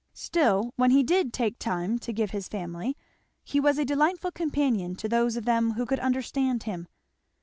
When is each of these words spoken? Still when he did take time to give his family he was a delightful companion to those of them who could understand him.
Still 0.15 0.73
when 0.77 0.89
he 0.89 1.03
did 1.03 1.31
take 1.31 1.59
time 1.59 1.99
to 1.99 2.11
give 2.11 2.31
his 2.31 2.47
family 2.47 2.97
he 3.43 3.59
was 3.59 3.77
a 3.77 3.85
delightful 3.85 4.31
companion 4.31 4.95
to 4.95 5.07
those 5.07 5.35
of 5.37 5.45
them 5.45 5.73
who 5.73 5.85
could 5.85 5.99
understand 5.99 6.63
him. 6.63 6.87